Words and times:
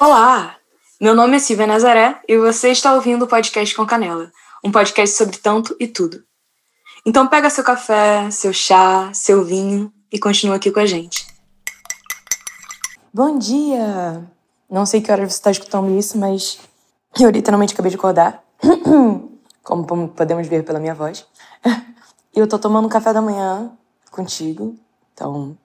Olá! 0.00 0.54
Meu 1.00 1.12
nome 1.12 1.34
é 1.34 1.38
Silvia 1.40 1.66
Nazaré 1.66 2.22
e 2.28 2.38
você 2.38 2.70
está 2.70 2.94
ouvindo 2.94 3.24
o 3.24 3.26
podcast 3.26 3.74
com 3.74 3.84
Canela, 3.84 4.30
um 4.64 4.70
podcast 4.70 5.16
sobre 5.16 5.38
tanto 5.38 5.74
e 5.80 5.88
tudo. 5.88 6.22
Então 7.04 7.26
pega 7.26 7.50
seu 7.50 7.64
café, 7.64 8.30
seu 8.30 8.52
chá, 8.52 9.10
seu 9.12 9.44
vinho 9.44 9.92
e 10.12 10.16
continua 10.16 10.54
aqui 10.54 10.70
com 10.70 10.78
a 10.78 10.86
gente. 10.86 11.26
Bom 13.12 13.40
dia! 13.40 14.24
Não 14.70 14.86
sei 14.86 15.00
que 15.00 15.10
hora 15.10 15.28
você 15.28 15.34
está 15.34 15.50
escutando 15.50 15.98
isso, 15.98 16.16
mas 16.16 16.60
eu 17.18 17.28
literalmente 17.30 17.74
acabei 17.74 17.90
de 17.90 17.96
acordar, 17.96 18.40
como 19.64 20.08
podemos 20.10 20.46
ver 20.46 20.64
pela 20.64 20.78
minha 20.78 20.94
voz. 20.94 21.26
E 22.36 22.38
eu 22.38 22.46
tô 22.46 22.56
tomando 22.56 22.88
café 22.88 23.12
da 23.12 23.22
manhã 23.22 23.72
contigo. 24.12 24.76
Então, 25.12 25.58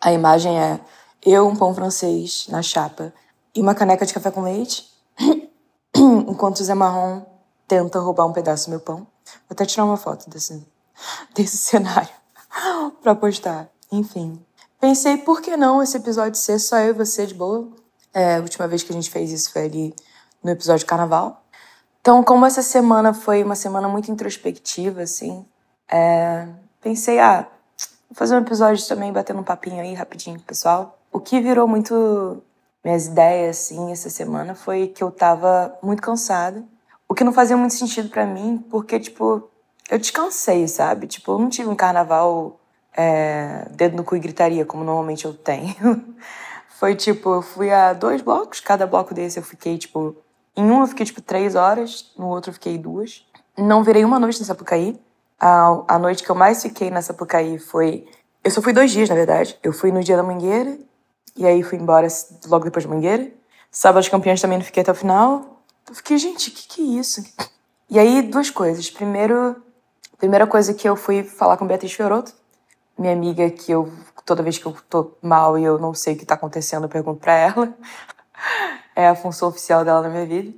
a 0.00 0.12
imagem 0.12 0.56
é 0.60 0.78
eu, 1.26 1.48
um 1.48 1.56
pão 1.56 1.74
francês 1.74 2.46
na 2.50 2.62
chapa 2.62 3.12
e 3.54 3.60
uma 3.60 3.74
caneca 3.74 4.06
de 4.06 4.14
café 4.14 4.30
com 4.30 4.42
leite, 4.42 4.88
enquanto 5.94 6.60
o 6.60 6.64
Zé 6.64 6.74
Marrom 6.74 7.22
tenta 7.66 7.98
roubar 7.98 8.26
um 8.26 8.32
pedaço 8.32 8.66
do 8.66 8.70
meu 8.70 8.80
pão. 8.80 8.96
Vou 8.96 9.52
até 9.52 9.64
tirar 9.64 9.84
uma 9.84 9.96
foto 9.96 10.28
desse, 10.28 10.66
desse 11.34 11.56
cenário 11.58 12.10
pra 13.02 13.14
postar. 13.14 13.68
Enfim. 13.92 14.44
Pensei, 14.80 15.18
por 15.18 15.40
que 15.40 15.56
não 15.56 15.82
esse 15.82 15.96
episódio 15.96 16.38
ser 16.38 16.58
só 16.58 16.78
eu 16.78 16.90
e 16.90 16.92
você 16.92 17.26
de 17.26 17.34
boa? 17.34 17.68
É, 18.14 18.36
a 18.36 18.40
última 18.40 18.66
vez 18.66 18.82
que 18.82 18.90
a 18.90 18.94
gente 18.94 19.10
fez 19.10 19.30
isso 19.30 19.52
foi 19.52 19.66
ali 19.66 19.94
no 20.42 20.50
episódio 20.50 20.80
de 20.80 20.86
carnaval. 20.86 21.44
Então, 22.00 22.24
como 22.24 22.46
essa 22.46 22.62
semana 22.62 23.12
foi 23.12 23.44
uma 23.44 23.54
semana 23.54 23.86
muito 23.86 24.10
introspectiva, 24.10 25.02
assim, 25.02 25.44
é, 25.88 26.48
pensei, 26.80 27.20
ah, 27.20 27.46
vou 28.08 28.16
fazer 28.16 28.34
um 28.34 28.40
episódio 28.40 28.86
também 28.88 29.12
batendo 29.12 29.40
um 29.40 29.44
papinho 29.44 29.82
aí 29.82 29.92
rapidinho, 29.92 30.40
pessoal. 30.40 30.98
O 31.12 31.20
que 31.20 31.40
virou 31.40 31.68
muito 31.68 32.42
minhas 32.84 33.06
ideias, 33.06 33.58
assim, 33.58 33.92
essa 33.92 34.08
semana 34.08 34.54
foi 34.54 34.88
que 34.88 35.02
eu 35.02 35.10
tava 35.10 35.76
muito 35.82 36.02
cansada. 36.02 36.64
O 37.08 37.14
que 37.14 37.24
não 37.24 37.32
fazia 37.32 37.56
muito 37.56 37.74
sentido 37.74 38.08
para 38.08 38.24
mim, 38.24 38.64
porque, 38.70 38.98
tipo, 38.98 39.50
eu 39.90 39.98
descansei, 39.98 40.66
sabe? 40.66 41.06
Tipo, 41.06 41.32
eu 41.32 41.38
não 41.38 41.48
tive 41.48 41.68
um 41.68 41.74
carnaval 41.74 42.58
é, 42.96 43.66
dedo 43.72 43.96
no 43.96 44.04
cu 44.04 44.16
e 44.16 44.20
gritaria, 44.20 44.64
como 44.64 44.84
normalmente 44.84 45.24
eu 45.24 45.34
tenho. 45.34 45.74
foi 46.78 46.94
tipo, 46.94 47.34
eu 47.34 47.42
fui 47.42 47.70
a 47.70 47.92
dois 47.92 48.22
blocos, 48.22 48.60
cada 48.60 48.86
bloco 48.86 49.12
desse 49.12 49.38
eu 49.38 49.42
fiquei, 49.42 49.76
tipo. 49.76 50.16
Em 50.56 50.64
um 50.64 50.80
eu 50.80 50.86
fiquei, 50.86 51.06
tipo, 51.06 51.20
três 51.20 51.54
horas, 51.54 52.12
no 52.16 52.28
outro 52.28 52.50
eu 52.50 52.54
fiquei 52.54 52.78
duas. 52.78 53.26
Não 53.56 53.84
virei 53.84 54.04
uma 54.04 54.18
noite 54.18 54.40
nessa 54.40 54.52
Sapucaí. 54.52 55.00
A, 55.38 55.84
a 55.88 55.98
noite 55.98 56.22
que 56.22 56.30
eu 56.30 56.34
mais 56.34 56.62
fiquei 56.62 56.90
nessa 56.90 57.12
Sapucaí 57.12 57.58
foi. 57.58 58.06
Eu 58.42 58.50
só 58.50 58.62
fui 58.62 58.72
dois 58.72 58.90
dias, 58.90 59.08
na 59.08 59.14
verdade. 59.14 59.58
Eu 59.62 59.72
fui 59.72 59.92
no 59.92 60.02
dia 60.02 60.16
da 60.16 60.22
mangueira 60.22 60.78
e 61.36 61.46
aí 61.46 61.62
fui 61.62 61.78
embora 61.78 62.06
logo 62.46 62.64
depois 62.64 62.84
da 62.84 62.90
mangueira. 62.90 63.30
Sábado 63.70 64.02
de 64.02 64.10
campeões 64.10 64.40
também 64.40 64.58
não 64.58 64.64
fiquei 64.64 64.82
até 64.82 64.92
o 64.92 64.94
final. 64.94 65.62
Eu 65.88 65.94
fiquei, 65.94 66.18
gente, 66.18 66.50
o 66.50 66.52
que, 66.52 66.68
que 66.68 66.82
é 66.82 67.00
isso? 67.00 67.24
E 67.88 67.98
aí, 67.98 68.22
duas 68.22 68.50
coisas. 68.50 68.90
Primeiro, 68.90 69.62
primeira 70.18 70.46
coisa 70.46 70.74
que 70.74 70.88
eu 70.88 70.96
fui 70.96 71.22
falar 71.22 71.56
com 71.56 71.66
Beatriz 71.66 71.92
Fioroto, 71.92 72.32
minha 72.98 73.12
amiga, 73.12 73.48
que 73.50 73.72
eu, 73.72 73.92
toda 74.24 74.42
vez 74.42 74.58
que 74.58 74.66
eu 74.66 74.76
tô 74.88 75.12
mal 75.22 75.58
e 75.58 75.64
eu 75.64 75.78
não 75.78 75.94
sei 75.94 76.14
o 76.14 76.18
que 76.18 76.26
tá 76.26 76.34
acontecendo, 76.34 76.84
eu 76.84 76.88
pergunto 76.88 77.20
pra 77.20 77.34
ela. 77.34 77.74
é 78.94 79.08
a 79.08 79.14
função 79.14 79.48
oficial 79.48 79.84
dela 79.84 80.02
na 80.02 80.08
minha 80.08 80.26
vida. 80.26 80.52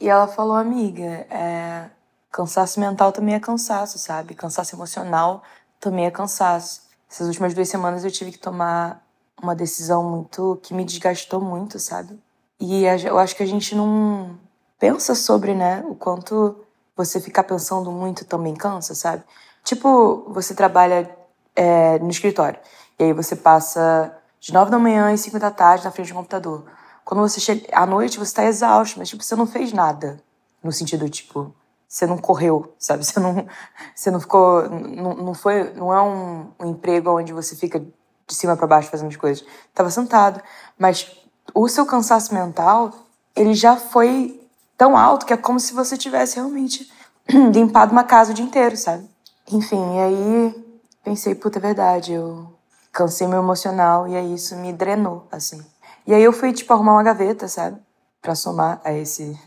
E 0.00 0.08
ela 0.08 0.28
falou, 0.28 0.54
amiga, 0.54 1.02
é, 1.02 1.90
cansaço 2.30 2.78
mental 2.78 3.10
também 3.10 3.34
é 3.34 3.40
cansaço, 3.40 3.98
sabe? 3.98 4.34
Cansaço 4.34 4.74
emocional 4.76 5.42
também 5.80 6.06
é 6.06 6.10
cansaço. 6.10 6.82
Essas 7.10 7.26
últimas 7.26 7.54
duas 7.54 7.68
semanas 7.68 8.04
eu 8.04 8.10
tive 8.10 8.30
que 8.30 8.38
tomar 8.38 9.04
uma 9.42 9.54
decisão 9.54 10.02
muito 10.02 10.58
que 10.62 10.74
me 10.74 10.84
desgastou 10.84 11.40
muito, 11.40 11.78
sabe? 11.78 12.18
E 12.60 12.84
eu 12.84 13.18
acho 13.18 13.36
que 13.36 13.42
a 13.42 13.46
gente 13.46 13.74
não 13.74 14.38
pensa 14.78 15.14
sobre, 15.14 15.54
né, 15.54 15.84
o 15.88 15.94
quanto 15.94 16.56
você 16.96 17.20
ficar 17.20 17.44
pensando 17.44 17.90
muito 17.92 18.24
também 18.24 18.54
cansa, 18.54 18.94
sabe? 18.94 19.22
Tipo, 19.64 20.24
você 20.28 20.54
trabalha 20.54 21.08
é, 21.54 21.98
no 21.98 22.10
escritório 22.10 22.58
e 22.98 23.04
aí 23.04 23.12
você 23.12 23.36
passa 23.36 24.16
de 24.40 24.52
nove 24.52 24.70
da 24.70 24.78
manhã 24.78 25.12
e 25.12 25.18
cinco 25.18 25.38
da 25.38 25.50
tarde 25.50 25.84
na 25.84 25.90
frente 25.90 26.08
do 26.08 26.14
computador. 26.14 26.64
Quando 27.04 27.20
você 27.20 27.40
chega 27.40 27.66
à 27.72 27.86
noite, 27.86 28.18
você 28.18 28.34
tá 28.34 28.44
exausto, 28.44 28.98
mas 28.98 29.08
tipo, 29.08 29.22
você 29.22 29.36
não 29.36 29.46
fez 29.46 29.72
nada. 29.72 30.20
No 30.62 30.72
sentido, 30.72 31.08
tipo, 31.08 31.54
você 31.88 32.06
não 32.06 32.18
correu, 32.18 32.74
sabe? 32.78 33.02
Você 33.06 33.18
não, 33.18 33.46
você 33.94 34.10
não 34.10 34.20
ficou. 34.20 34.68
Não, 34.68 35.14
não 35.14 35.34
foi. 35.34 35.72
Não 35.72 35.92
é 35.92 36.02
um, 36.02 36.50
um 36.60 36.70
emprego 36.70 37.10
onde 37.10 37.32
você 37.32 37.56
fica 37.56 37.82
de 38.28 38.34
cima 38.34 38.56
para 38.56 38.66
baixo 38.66 38.90
fazendo 38.90 39.08
as 39.08 39.16
coisas. 39.16 39.44
Tava 39.74 39.90
sentado. 39.90 40.40
Mas 40.78 41.10
o 41.54 41.66
seu 41.66 41.86
cansaço 41.86 42.32
mental, 42.34 42.92
ele 43.34 43.54
já 43.54 43.76
foi 43.76 44.40
tão 44.76 44.96
alto 44.96 45.26
que 45.26 45.32
é 45.32 45.36
como 45.36 45.58
se 45.58 45.72
você 45.72 45.96
tivesse 45.96 46.36
realmente 46.36 46.88
limpado 47.52 47.90
uma 47.90 48.04
casa 48.04 48.30
o 48.30 48.34
dia 48.34 48.44
inteiro, 48.44 48.76
sabe? 48.76 49.08
Enfim, 49.50 49.96
e 49.96 50.00
aí 50.00 50.64
pensei, 51.02 51.34
puta, 51.34 51.58
é 51.58 51.62
verdade, 51.62 52.12
eu 52.12 52.52
cansei 52.92 53.26
meu 53.26 53.38
emocional 53.38 54.06
e 54.06 54.14
aí 54.14 54.34
isso 54.34 54.54
me 54.56 54.72
drenou, 54.72 55.26
assim. 55.32 55.64
E 56.06 56.14
aí 56.14 56.22
eu 56.22 56.32
fui, 56.32 56.52
tipo, 56.52 56.72
arrumar 56.72 56.92
uma 56.92 57.02
gaveta, 57.02 57.48
sabe? 57.48 57.80
Pra 58.20 58.34
somar 58.34 58.80
a 58.84 58.92
esse. 58.92 59.38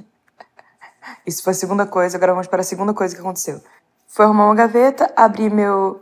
Isso 1.25 1.43
foi 1.43 1.51
a 1.51 1.55
segunda 1.55 1.85
coisa, 1.85 2.17
agora 2.17 2.33
vamos 2.33 2.47
para 2.47 2.61
a 2.61 2.63
segunda 2.63 2.93
coisa 2.93 3.15
que 3.15 3.21
aconteceu. 3.21 3.61
Foi 4.07 4.25
arrumar 4.25 4.45
uma 4.45 4.55
gaveta, 4.55 5.11
abri 5.15 5.49
meu 5.49 6.00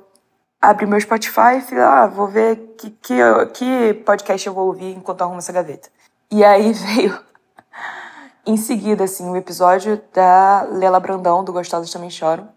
abri 0.62 0.86
meu 0.86 1.00
Spotify 1.00 1.58
e 1.58 1.62
falei, 1.62 1.84
ah, 1.84 2.08
vou 2.08 2.28
ver 2.28 2.76
que, 2.78 2.92
que, 2.92 3.16
que 3.54 3.94
podcast 4.06 4.46
eu 4.46 4.54
vou 4.54 4.68
ouvir 4.68 4.96
enquanto 4.96 5.22
arrumo 5.22 5.40
essa 5.40 5.54
gaveta. 5.54 5.90
E 6.30 6.44
aí 6.44 6.72
veio, 6.74 7.20
em 8.46 8.58
seguida, 8.58 9.06
assim, 9.06 9.28
o 9.28 9.32
um 9.32 9.38
episódio 9.38 10.02
da 10.14 10.64
Lela 10.64 11.00
Brandão, 11.00 11.44
do 11.44 11.54
Gostosos 11.54 11.92
Também 11.92 12.10
Choram, 12.10 12.50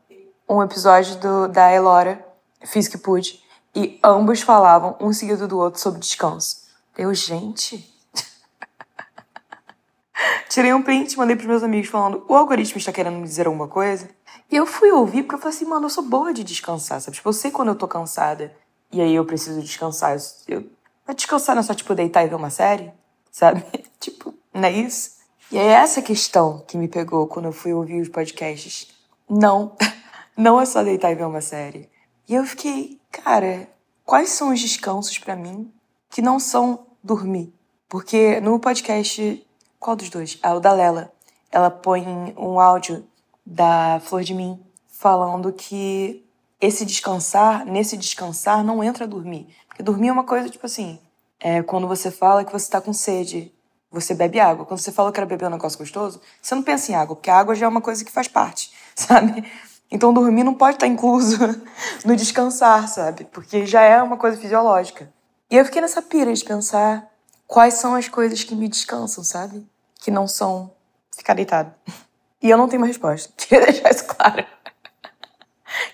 um 0.48 0.62
episódio 0.62 1.16
do, 1.16 1.48
da 1.48 1.72
Elora, 1.72 2.24
Fiz 2.64 2.88
Que 2.88 2.98
Pude, 2.98 3.42
e 3.74 3.98
ambos 4.04 4.42
falavam, 4.42 4.96
um 5.00 5.12
seguido 5.12 5.48
do 5.48 5.58
outro, 5.58 5.80
sobre 5.80 6.00
descanso. 6.00 6.62
Eu, 6.96 7.14
gente... 7.14 7.88
Tirei 10.48 10.74
um 10.74 10.82
print, 10.82 11.16
mandei 11.16 11.34
pros 11.34 11.48
meus 11.48 11.62
amigos 11.62 11.88
falando, 11.88 12.24
o 12.28 12.36
algoritmo 12.36 12.78
está 12.78 12.92
querendo 12.92 13.16
me 13.16 13.22
dizer 13.22 13.46
alguma 13.46 13.66
coisa? 13.66 14.10
E 14.52 14.56
eu 14.56 14.66
fui 14.66 14.92
ouvir 14.92 15.22
porque 15.22 15.36
eu 15.36 15.38
falei 15.38 15.56
assim, 15.56 15.64
mano, 15.64 15.86
eu 15.86 15.90
sou 15.90 16.04
boa 16.04 16.30
de 16.34 16.44
descansar, 16.44 17.00
sabe? 17.00 17.16
Tipo, 17.16 17.30
eu 17.30 17.32
sei 17.32 17.50
quando 17.50 17.68
eu 17.68 17.74
tô 17.74 17.88
cansada 17.88 18.54
e 18.92 19.00
aí 19.00 19.14
eu 19.14 19.24
preciso 19.24 19.62
descansar. 19.62 20.14
Eu, 20.46 20.70
mas 21.06 21.16
descansar 21.16 21.56
não 21.56 21.60
é 21.60 21.62
só, 21.62 21.72
tipo, 21.72 21.94
deitar 21.94 22.22
e 22.22 22.28
ver 22.28 22.34
uma 22.34 22.50
série, 22.50 22.92
sabe? 23.30 23.64
tipo, 23.98 24.34
não 24.52 24.68
é 24.68 24.72
isso? 24.72 25.12
E 25.50 25.56
é 25.56 25.68
essa 25.68 26.02
questão 26.02 26.62
que 26.68 26.76
me 26.76 26.86
pegou 26.86 27.26
quando 27.26 27.46
eu 27.46 27.52
fui 27.52 27.72
ouvir 27.72 28.02
os 28.02 28.10
podcasts. 28.10 28.88
Não, 29.26 29.74
não 30.36 30.60
é 30.60 30.66
só 30.66 30.82
deitar 30.82 31.10
e 31.10 31.14
ver 31.14 31.24
uma 31.24 31.40
série. 31.40 31.88
E 32.28 32.34
eu 32.34 32.44
fiquei, 32.44 33.00
cara, 33.10 33.66
quais 34.04 34.28
são 34.28 34.52
os 34.52 34.60
descansos 34.60 35.18
para 35.18 35.34
mim 35.34 35.72
que 36.10 36.20
não 36.20 36.38
são 36.38 36.88
dormir? 37.02 37.54
Porque 37.88 38.38
no 38.40 38.58
podcast, 38.58 39.46
qual 39.80 39.96
dos 39.96 40.10
dois? 40.10 40.38
Ah, 40.42 40.52
o 40.52 40.60
da 40.60 40.72
Lela. 40.72 41.10
Ela 41.50 41.70
põe 41.70 42.06
um 42.36 42.60
áudio 42.60 43.06
da 43.52 44.00
Flor 44.00 44.22
de 44.22 44.32
Mim, 44.32 44.58
falando 44.88 45.52
que 45.52 46.24
esse 46.60 46.86
descansar, 46.86 47.66
nesse 47.66 47.96
descansar, 47.96 48.64
não 48.64 48.82
entra 48.82 49.06
dormir. 49.06 49.48
Porque 49.68 49.82
dormir 49.82 50.08
é 50.08 50.12
uma 50.12 50.24
coisa, 50.24 50.48
tipo 50.48 50.64
assim, 50.64 50.98
é 51.38 51.62
quando 51.62 51.86
você 51.86 52.10
fala 52.10 52.44
que 52.44 52.52
você 52.52 52.70
tá 52.70 52.80
com 52.80 52.92
sede, 52.92 53.52
você 53.90 54.14
bebe 54.14 54.40
água. 54.40 54.64
Quando 54.64 54.80
você 54.80 54.90
fala 54.90 55.12
que 55.12 55.20
era 55.20 55.26
beber 55.26 55.46
um 55.46 55.50
negócio 55.50 55.78
gostoso, 55.78 56.20
você 56.40 56.54
não 56.54 56.62
pensa 56.62 56.92
em 56.92 56.94
água, 56.94 57.14
porque 57.14 57.30
a 57.30 57.36
água 57.36 57.54
já 57.54 57.66
é 57.66 57.68
uma 57.68 57.82
coisa 57.82 58.04
que 58.04 58.10
faz 58.10 58.26
parte, 58.26 58.72
sabe? 58.96 59.44
Então 59.90 60.14
dormir 60.14 60.44
não 60.44 60.54
pode 60.54 60.76
estar 60.76 60.86
incluso 60.86 61.36
no 62.06 62.16
descansar, 62.16 62.88
sabe? 62.88 63.24
Porque 63.24 63.66
já 63.66 63.82
é 63.82 64.02
uma 64.02 64.16
coisa 64.16 64.38
fisiológica. 64.38 65.12
E 65.50 65.56
eu 65.56 65.64
fiquei 65.66 65.82
nessa 65.82 66.00
pira 66.00 66.32
de 66.32 66.42
pensar 66.42 67.06
quais 67.46 67.74
são 67.74 67.94
as 67.94 68.08
coisas 68.08 68.42
que 68.42 68.54
me 68.54 68.68
descansam, 68.68 69.22
sabe? 69.22 69.66
Que 69.96 70.10
não 70.10 70.26
são 70.26 70.72
ficar 71.14 71.34
deitado. 71.34 71.74
E 72.42 72.50
eu 72.50 72.58
não 72.58 72.68
tenho 72.68 72.82
uma 72.82 72.88
resposta. 72.88 73.32
Queria 73.36 73.66
deixar 73.66 73.90
isso 73.90 74.04
claro. 74.04 74.44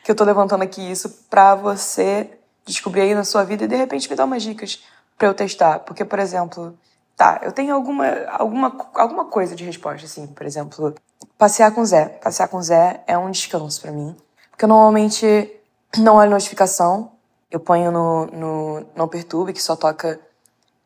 que 0.02 0.10
eu 0.10 0.14
tô 0.14 0.24
levantando 0.24 0.62
aqui 0.62 0.80
isso 0.80 1.08
pra 1.28 1.54
você 1.54 2.38
descobrir 2.64 3.02
aí 3.02 3.14
na 3.14 3.24
sua 3.24 3.44
vida 3.44 3.64
e 3.64 3.68
de 3.68 3.76
repente 3.76 4.08
me 4.08 4.16
dar 4.16 4.24
umas 4.24 4.42
dicas 4.42 4.82
para 5.16 5.28
eu 5.28 5.34
testar. 5.34 5.80
Porque, 5.80 6.04
por 6.04 6.18
exemplo, 6.18 6.76
tá, 7.16 7.40
eu 7.42 7.52
tenho 7.52 7.74
alguma, 7.74 8.06
alguma, 8.30 8.90
alguma 8.94 9.24
coisa 9.26 9.54
de 9.54 9.64
resposta, 9.64 10.06
assim. 10.06 10.26
Por 10.26 10.46
exemplo, 10.46 10.94
passear 11.36 11.72
com 11.72 11.82
o 11.82 11.86
Zé. 11.86 12.06
Passear 12.08 12.48
com 12.48 12.56
o 12.56 12.62
Zé 12.62 13.02
é 13.06 13.18
um 13.18 13.30
descanso 13.30 13.80
para 13.80 13.92
mim. 13.92 14.16
Porque 14.50 14.64
eu 14.64 14.68
normalmente 14.68 15.52
não 15.98 16.16
olho 16.16 16.30
notificação. 16.30 17.12
Eu 17.50 17.60
ponho 17.60 17.90
no, 17.90 18.26
no 18.26 18.86
Não 18.94 19.08
Perturbe, 19.08 19.52
que 19.52 19.62
só 19.62 19.76
toca 19.76 20.20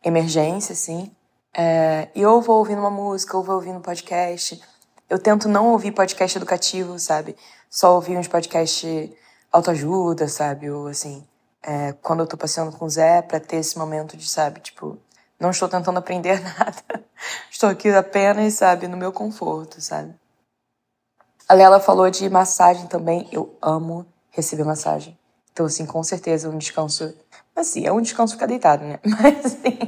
emergência, 0.02 0.72
assim. 0.72 1.10
É, 1.54 2.08
e 2.14 2.24
ou 2.24 2.40
vou 2.40 2.58
ouvindo 2.58 2.78
uma 2.78 2.90
música, 2.90 3.36
ou 3.36 3.42
vou 3.42 3.56
ouvindo 3.56 3.78
um 3.78 3.82
podcast 3.82 4.60
eu 5.12 5.18
tento 5.18 5.46
não 5.46 5.72
ouvir 5.72 5.92
podcast 5.92 6.38
educativo, 6.38 6.98
sabe? 6.98 7.36
Só 7.68 7.94
ouvir 7.96 8.16
uns 8.16 8.28
podcasts 8.28 9.10
autoajuda, 9.52 10.26
sabe? 10.26 10.70
Ou 10.70 10.86
assim, 10.86 11.22
é, 11.62 11.92
quando 12.00 12.20
eu 12.20 12.26
tô 12.26 12.34
passeando 12.34 12.74
com 12.74 12.86
o 12.86 12.88
Zé, 12.88 13.20
pra 13.20 13.38
ter 13.38 13.56
esse 13.56 13.76
momento 13.76 14.16
de, 14.16 14.26
sabe, 14.26 14.60
tipo, 14.60 14.96
não 15.38 15.50
estou 15.50 15.68
tentando 15.68 15.98
aprender 15.98 16.40
nada. 16.58 17.04
Estou 17.50 17.68
aqui 17.68 17.90
apenas, 17.90 18.54
sabe, 18.54 18.88
no 18.88 18.96
meu 18.96 19.12
conforto, 19.12 19.82
sabe? 19.82 20.14
A 21.46 21.52
Lela 21.52 21.78
falou 21.78 22.08
de 22.08 22.30
massagem 22.30 22.86
também. 22.86 23.28
Eu 23.30 23.54
amo 23.60 24.06
receber 24.30 24.64
massagem. 24.64 25.18
Então, 25.52 25.66
assim, 25.66 25.84
com 25.84 26.02
certeza 26.02 26.48
um 26.48 26.56
descanso. 26.56 27.14
Assim, 27.54 27.86
é 27.86 27.92
um 27.92 28.00
descanso 28.00 28.34
ficar 28.34 28.46
deitado, 28.46 28.84
né? 28.84 28.98
Mas, 29.04 29.44
assim, 29.44 29.78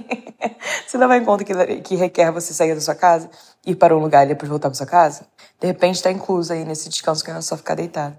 você 0.87 0.99
levar 0.99 1.17
em 1.17 1.25
conta 1.25 1.45
que, 1.45 1.55
que 1.81 1.97
requer 1.97 2.31
você 2.31 2.53
sair 2.53 2.75
da 2.75 2.81
sua 2.81 2.95
casa, 2.95 3.31
ir 3.65 3.75
para 3.77 3.97
um 3.97 4.01
lugar 4.01 4.25
e 4.25 4.29
depois 4.29 4.49
voltar 4.49 4.69
para 4.69 4.77
sua 4.77 4.87
casa, 4.87 5.27
de 5.61 5.67
repente 5.67 5.97
está 5.97 6.11
incluso 6.11 6.53
aí 6.53 6.65
nesse 6.65 6.89
descanso 6.89 7.25
que 7.25 7.31
não 7.31 7.39
é 7.39 7.43
só 7.43 7.57
ficar 7.57 7.75
deitado. 7.75 8.17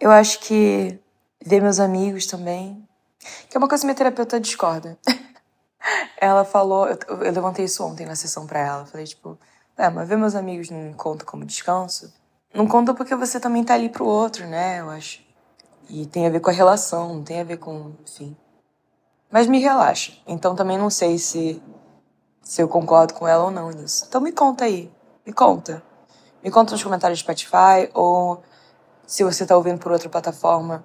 Eu 0.00 0.10
acho 0.10 0.40
que 0.40 0.98
ver 1.44 1.60
meus 1.60 1.80
amigos 1.80 2.26
também, 2.26 2.86
que 3.48 3.56
é 3.56 3.58
uma 3.58 3.68
coisa 3.68 3.82
que 3.82 3.86
minha 3.86 3.96
terapeuta 3.96 4.40
discorda. 4.40 4.96
ela 6.20 6.44
falou, 6.44 6.86
eu, 6.88 6.98
eu, 7.08 7.32
levantei 7.32 7.64
isso 7.64 7.84
ontem 7.84 8.06
na 8.06 8.14
sessão 8.14 8.46
pra 8.46 8.60
ela, 8.60 8.86
falei 8.86 9.06
tipo, 9.06 9.38
é, 9.76 9.88
mas 9.88 10.08
ver 10.08 10.16
meus 10.16 10.34
amigos 10.34 10.70
não 10.70 10.92
conta 10.92 11.24
como 11.24 11.44
descanso? 11.44 12.12
Não 12.54 12.66
conta 12.66 12.94
porque 12.94 13.14
você 13.14 13.38
também 13.38 13.64
tá 13.64 13.74
ali 13.74 13.88
pro 13.88 14.06
outro, 14.06 14.46
né, 14.46 14.80
eu 14.80 14.90
acho. 14.90 15.20
E 15.88 16.06
tem 16.06 16.26
a 16.26 16.30
ver 16.30 16.40
com 16.40 16.50
a 16.50 16.52
relação, 16.52 17.14
não 17.14 17.22
tem 17.22 17.40
a 17.40 17.44
ver 17.44 17.58
com, 17.58 17.92
enfim. 18.02 18.36
Mas 19.30 19.46
me 19.46 19.60
relaxa. 19.60 20.12
Então 20.26 20.54
também 20.54 20.78
não 20.78 20.90
sei 20.90 21.18
se 21.18 21.62
se 22.42 22.62
eu 22.62 22.68
concordo 22.68 23.12
com 23.12 23.28
ela 23.28 23.44
ou 23.44 23.50
não 23.50 23.70
nisso. 23.70 24.06
Então 24.08 24.22
me 24.22 24.32
conta 24.32 24.64
aí, 24.64 24.90
me 25.26 25.32
conta. 25.34 25.82
Me 26.42 26.50
conta 26.50 26.72
nos 26.72 26.82
comentários 26.82 27.18
do 27.18 27.22
Spotify 27.22 27.90
ou 27.92 28.42
se 29.06 29.22
você 29.22 29.44
tá 29.44 29.54
ouvindo 29.54 29.78
por 29.78 29.92
outra 29.92 30.08
plataforma, 30.08 30.82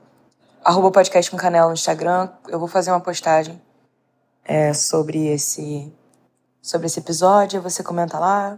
arroba 0.63 0.91
podcast 0.91 1.31
com 1.31 1.37
canela 1.37 1.67
no 1.67 1.73
Instagram. 1.73 2.29
Eu 2.49 2.59
vou 2.59 2.67
fazer 2.67 2.91
uma 2.91 2.99
postagem 2.99 3.61
é, 4.43 4.73
sobre 4.73 5.27
esse 5.27 5.93
sobre 6.61 6.87
esse 6.87 6.99
episódio. 6.99 7.61
Você 7.61 7.83
comenta 7.83 8.19
lá. 8.19 8.57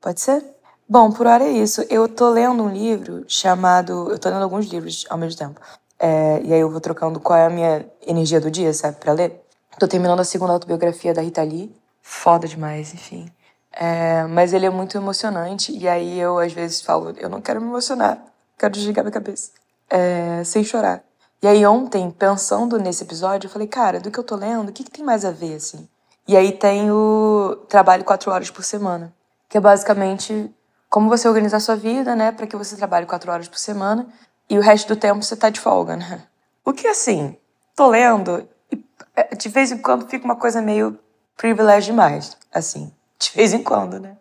Pode 0.00 0.20
ser? 0.20 0.44
Bom, 0.88 1.10
por 1.10 1.26
hora 1.26 1.44
é 1.44 1.50
isso. 1.50 1.82
Eu 1.90 2.08
tô 2.08 2.30
lendo 2.30 2.62
um 2.62 2.68
livro 2.68 3.24
chamado. 3.26 4.10
Eu 4.10 4.18
tô 4.18 4.28
lendo 4.28 4.42
alguns 4.42 4.66
livros 4.66 5.04
ao 5.10 5.18
mesmo 5.18 5.38
tempo. 5.38 5.60
É, 5.98 6.40
e 6.42 6.52
aí 6.52 6.60
eu 6.60 6.70
vou 6.70 6.80
trocando 6.80 7.18
qual 7.20 7.38
é 7.38 7.46
a 7.46 7.50
minha 7.50 7.86
energia 8.06 8.40
do 8.40 8.50
dia, 8.50 8.72
sabe, 8.72 8.96
pra 8.96 9.12
ler. 9.12 9.42
Tô 9.78 9.86
terminando 9.86 10.20
a 10.20 10.24
segunda 10.24 10.52
autobiografia 10.52 11.12
da 11.12 11.22
Rita 11.22 11.42
Lee. 11.42 11.74
Foda 12.02 12.46
demais, 12.46 12.94
enfim. 12.94 13.30
É, 13.72 14.24
mas 14.24 14.52
ele 14.52 14.66
é 14.66 14.70
muito 14.70 14.96
emocionante. 14.96 15.76
E 15.76 15.88
aí 15.88 16.18
eu, 16.18 16.38
às 16.38 16.52
vezes, 16.52 16.80
falo: 16.80 17.14
eu 17.18 17.28
não 17.28 17.40
quero 17.40 17.60
me 17.60 17.68
emocionar. 17.68 18.22
Quero 18.58 18.72
desligar 18.72 19.04
minha 19.04 19.12
cabeça. 19.12 19.50
É, 19.90 20.42
sem 20.44 20.64
chorar. 20.64 21.02
E 21.42 21.46
aí 21.46 21.66
ontem, 21.66 22.10
pensando 22.10 22.78
nesse 22.78 23.04
episódio, 23.04 23.46
eu 23.46 23.50
falei, 23.50 23.68
cara, 23.68 24.00
do 24.00 24.10
que 24.10 24.18
eu 24.18 24.24
tô 24.24 24.34
lendo, 24.34 24.70
o 24.70 24.72
que, 24.72 24.82
que 24.82 24.90
tem 24.90 25.04
mais 25.04 25.24
a 25.24 25.30
ver, 25.30 25.56
assim? 25.56 25.86
E 26.26 26.36
aí 26.36 26.52
tem 26.52 26.90
o 26.90 27.56
trabalho 27.68 28.02
quatro 28.02 28.32
horas 28.32 28.50
por 28.50 28.64
semana, 28.64 29.14
que 29.48 29.58
é 29.58 29.60
basicamente 29.60 30.50
como 30.88 31.08
você 31.08 31.28
organizar 31.28 31.60
sua 31.60 31.76
vida, 31.76 32.16
né, 32.16 32.32
para 32.32 32.46
que 32.46 32.56
você 32.56 32.74
trabalhe 32.74 33.06
quatro 33.06 33.30
horas 33.30 33.46
por 33.46 33.58
semana 33.58 34.08
e 34.48 34.58
o 34.58 34.60
resto 34.60 34.88
do 34.88 34.96
tempo 34.96 35.22
você 35.22 35.36
tá 35.36 35.50
de 35.50 35.60
folga, 35.60 35.96
né? 35.96 36.22
O 36.64 36.72
que, 36.72 36.86
assim, 36.86 37.36
tô 37.74 37.88
lendo 37.88 38.48
e 38.70 38.84
é, 39.14 39.34
de 39.34 39.48
vez 39.48 39.72
em 39.72 39.78
quando 39.78 40.08
fica 40.08 40.24
uma 40.24 40.36
coisa 40.36 40.60
meio 40.60 40.98
privilégio 41.36 41.92
demais, 41.92 42.36
assim, 42.52 42.92
de 43.18 43.30
vez 43.32 43.52
em 43.52 43.62
quando, 43.62 43.98
né? 43.98 44.16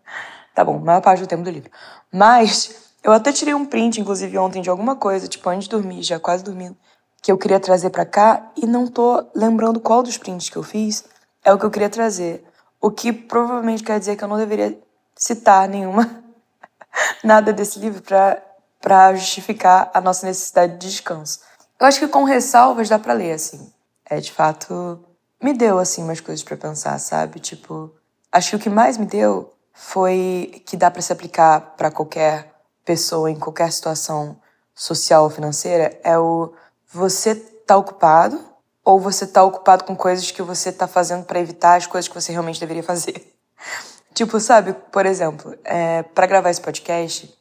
Tá 0.53 0.63
bom, 0.63 0.79
maior 0.79 1.01
parte 1.01 1.21
do 1.21 1.27
tempo 1.27 1.43
do 1.43 1.49
livro. 1.49 1.69
Mas 2.11 2.93
eu 3.03 3.11
até 3.11 3.31
tirei 3.31 3.53
um 3.53 3.65
print, 3.65 3.99
inclusive, 3.99 4.37
ontem 4.37 4.61
de 4.61 4.69
alguma 4.69 4.95
coisa, 4.95 5.27
tipo, 5.27 5.47
antes 5.49 5.65
de 5.65 5.69
dormir, 5.69 6.01
já 6.01 6.19
quase 6.19 6.43
dormindo, 6.43 6.75
que 7.21 7.31
eu 7.31 7.37
queria 7.37 7.59
trazer 7.59 7.89
para 7.89 8.05
cá 8.05 8.51
e 8.55 8.65
não 8.65 8.87
tô 8.87 9.25
lembrando 9.35 9.79
qual 9.79 10.01
dos 10.01 10.17
prints 10.17 10.49
que 10.49 10.57
eu 10.57 10.63
fiz 10.63 11.03
é 11.43 11.51
o 11.53 11.57
que 11.57 11.65
eu 11.65 11.71
queria 11.71 11.89
trazer. 11.89 12.43
O 12.79 12.89
que 12.89 13.11
provavelmente 13.11 13.83
quer 13.83 13.99
dizer 13.99 14.15
que 14.15 14.23
eu 14.23 14.27
não 14.27 14.37
deveria 14.37 14.79
citar 15.15 15.67
nenhuma 15.67 16.23
nada 17.23 17.51
desse 17.51 17.79
livro 17.79 18.01
para 18.01 18.41
para 18.85 19.15
justificar 19.15 19.89
a 19.95 19.99
nossa 19.99 20.27
necessidade 20.27 20.73
de 20.73 20.87
descanso. 20.87 21.39
Eu 21.79 21.87
acho 21.87 21.99
que 21.99 22.07
com 22.07 22.23
ressalvas 22.23 22.87
dá 22.87 22.99
para 22.99 23.13
ler 23.13 23.31
assim. 23.31 23.73
É 24.07 24.19
de 24.19 24.31
fato 24.31 25.03
me 25.41 25.53
deu 25.53 25.79
assim 25.79 26.03
umas 26.03 26.19
coisas 26.19 26.43
para 26.43 26.55
pensar, 26.55 26.99
sabe? 26.99 27.39
Tipo, 27.39 27.91
acho 28.31 28.51
que 28.51 28.55
o 28.57 28.59
que 28.59 28.69
mais 28.69 28.95
me 28.99 29.07
deu 29.07 29.51
foi 29.73 30.61
que 30.67 30.77
dá 30.77 30.91
para 30.91 31.01
se 31.01 31.11
aplicar 31.11 31.73
para 31.75 31.89
qualquer 31.89 32.53
pessoa 32.85 33.31
em 33.31 33.39
qualquer 33.39 33.71
situação 33.71 34.39
social 34.75 35.23
ou 35.23 35.31
financeira 35.31 35.99
é 36.03 36.15
o 36.19 36.53
você 36.87 37.33
tá 37.33 37.75
ocupado 37.75 38.39
ou 38.83 38.99
você 38.99 39.25
tá 39.25 39.43
ocupado 39.43 39.83
com 39.83 39.95
coisas 39.95 40.29
que 40.29 40.43
você 40.43 40.71
tá 40.71 40.87
fazendo 40.87 41.25
para 41.25 41.39
evitar 41.39 41.73
as 41.77 41.87
coisas 41.87 42.07
que 42.07 42.13
você 42.13 42.31
realmente 42.31 42.59
deveria 42.59 42.83
fazer. 42.83 43.33
tipo, 44.13 44.39
sabe, 44.39 44.73
por 44.91 45.07
exemplo, 45.07 45.57
é, 45.63 46.03
para 46.03 46.27
gravar 46.27 46.51
esse 46.51 46.61
podcast, 46.61 47.35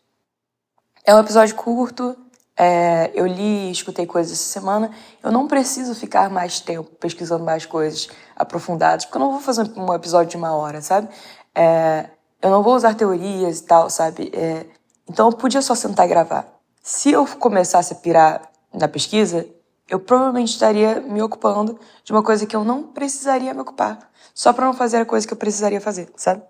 é 1.04 1.14
um 1.14 1.20
episódio 1.20 1.54
curto, 1.54 2.16
é, 2.56 3.10
eu 3.14 3.26
li 3.26 3.68
e 3.68 3.70
escutei 3.70 4.06
coisas 4.06 4.32
essa 4.32 4.48
semana, 4.48 4.90
eu 5.22 5.30
não 5.30 5.46
preciso 5.46 5.94
ficar 5.94 6.30
mais 6.30 6.60
tempo 6.60 6.88
pesquisando 6.98 7.44
mais 7.44 7.66
coisas 7.66 8.08
aprofundadas, 8.34 9.04
porque 9.04 9.18
eu 9.18 9.20
não 9.20 9.32
vou 9.32 9.40
fazer 9.40 9.70
um 9.76 9.92
episódio 9.92 10.30
de 10.30 10.36
uma 10.36 10.54
hora, 10.54 10.80
sabe? 10.80 11.08
É, 11.54 12.08
eu 12.40 12.50
não 12.50 12.62
vou 12.62 12.74
usar 12.74 12.94
teorias 12.94 13.58
e 13.58 13.64
tal, 13.64 13.90
sabe? 13.90 14.30
É, 14.34 14.66
então 15.08 15.28
eu 15.28 15.36
podia 15.36 15.60
só 15.60 15.74
sentar 15.74 16.06
e 16.06 16.08
gravar. 16.08 16.46
Se 16.82 17.10
eu 17.10 17.26
começasse 17.26 17.92
a 17.92 17.96
pirar 17.96 18.50
na 18.72 18.88
pesquisa, 18.88 19.46
eu 19.88 19.98
provavelmente 20.00 20.52
estaria 20.52 21.00
me 21.00 21.20
ocupando 21.22 21.78
de 22.02 22.12
uma 22.12 22.22
coisa 22.22 22.46
que 22.46 22.56
eu 22.56 22.64
não 22.64 22.82
precisaria 22.82 23.52
me 23.52 23.60
ocupar, 23.60 24.10
só 24.32 24.52
para 24.52 24.64
não 24.64 24.72
fazer 24.72 24.98
a 24.98 25.04
coisa 25.06 25.26
que 25.26 25.32
eu 25.32 25.38
precisaria 25.38 25.80
fazer, 25.80 26.10
sabe? 26.16 26.42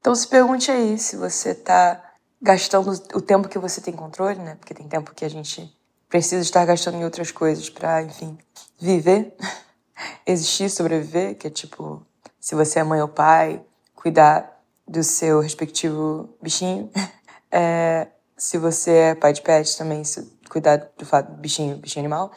Então 0.00 0.14
se 0.14 0.26
pergunte 0.26 0.70
aí 0.70 0.98
se 0.98 1.16
você 1.16 1.54
tá 1.54 2.03
gastando 2.44 2.90
o 3.14 3.22
tempo 3.22 3.48
que 3.48 3.58
você 3.58 3.80
tem 3.80 3.94
controle, 3.94 4.38
né? 4.38 4.56
Porque 4.56 4.74
tem 4.74 4.86
tempo 4.86 5.14
que 5.14 5.24
a 5.24 5.30
gente 5.30 5.74
precisa 6.10 6.42
estar 6.42 6.62
gastando 6.66 6.98
em 6.98 7.04
outras 7.04 7.32
coisas 7.32 7.70
para, 7.70 8.02
enfim, 8.02 8.36
viver, 8.78 9.34
existir, 10.26 10.68
sobreviver, 10.68 11.36
que 11.36 11.46
é 11.46 11.50
tipo, 11.50 12.06
se 12.38 12.54
você 12.54 12.80
é 12.80 12.84
mãe 12.84 13.00
ou 13.00 13.08
pai, 13.08 13.64
cuidar 13.94 14.62
do 14.86 15.02
seu 15.02 15.40
respectivo 15.40 16.28
bichinho. 16.40 16.90
É, 17.56 18.08
se 18.36 18.58
você 18.58 18.90
é 18.90 19.14
pai 19.14 19.32
de 19.32 19.40
pet 19.40 19.78
também, 19.78 20.02
cuidar 20.50 20.90
do 20.98 21.06
fato 21.06 21.30
do 21.30 21.36
bichinho, 21.36 21.76
bichinho 21.76 22.04
animal, 22.04 22.32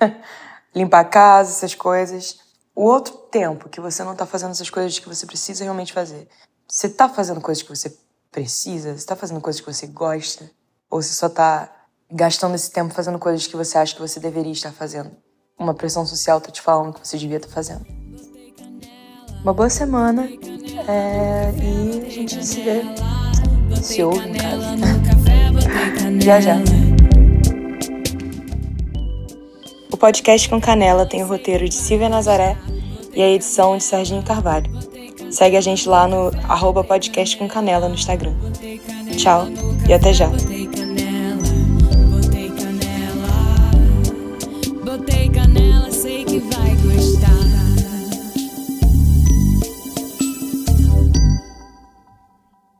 limpar 0.72 1.00
a 1.00 1.04
casa, 1.04 1.50
essas 1.50 1.74
coisas. 1.74 2.38
O 2.72 2.84
outro 2.84 3.12
tempo 3.12 3.68
que 3.68 3.80
você 3.80 4.04
não 4.04 4.12
está 4.12 4.24
fazendo 4.24 4.52
essas 4.52 4.70
coisas 4.70 5.00
que 5.00 5.08
você 5.08 5.26
precisa 5.26 5.64
realmente 5.64 5.92
fazer, 5.92 6.28
você 6.68 6.86
está 6.86 7.08
fazendo 7.08 7.40
coisas 7.40 7.60
que 7.60 7.68
você 7.68 7.92
precisa? 8.36 8.90
Você 8.90 8.98
está 8.98 9.16
fazendo 9.16 9.40
coisas 9.40 9.62
que 9.62 9.72
você 9.72 9.86
gosta? 9.86 10.50
Ou 10.90 11.00
você 11.00 11.14
só 11.14 11.26
está 11.26 11.72
gastando 12.12 12.54
esse 12.54 12.70
tempo 12.70 12.92
fazendo 12.92 13.18
coisas 13.18 13.46
que 13.46 13.56
você 13.56 13.78
acha 13.78 13.94
que 13.94 14.00
você 14.00 14.20
deveria 14.20 14.52
estar 14.52 14.72
fazendo? 14.72 15.10
Uma 15.58 15.72
pressão 15.72 16.04
social 16.04 16.36
está 16.36 16.50
te 16.50 16.60
falando 16.60 16.92
que 16.92 17.08
você 17.08 17.16
devia 17.16 17.38
estar 17.38 17.48
fazendo. 17.48 17.86
Uma 19.42 19.54
boa 19.54 19.70
semana 19.70 20.28
é... 20.86 21.50
e 21.62 22.06
a 22.06 22.10
gente 22.10 22.44
se 22.44 22.60
vê, 22.60 22.82
se 23.82 24.02
ouve, 24.02 24.28
no 24.28 24.38
caso. 24.38 24.66
já 26.22 26.38
já. 26.38 26.56
O 29.90 29.96
podcast 29.96 30.46
com 30.50 30.60
Canela 30.60 31.06
tem 31.06 31.24
o 31.24 31.26
roteiro 31.26 31.66
de 31.66 31.74
Silvia 31.74 32.10
Nazaré 32.10 32.54
e 33.14 33.22
a 33.22 33.28
edição 33.30 33.78
de 33.78 33.82
Serginho 33.82 34.22
Carvalho. 34.22 34.70
Segue 35.30 35.56
a 35.56 35.60
gente 35.60 35.88
lá 35.88 36.06
no 36.06 36.30
arroba 36.48 36.84
podcast 36.84 37.36
com 37.36 37.48
Canela 37.48 37.88
no 37.88 37.94
Instagram. 37.94 38.32
Tchau 39.16 39.46
e 39.88 39.92
até 39.92 40.12
já. 40.12 40.30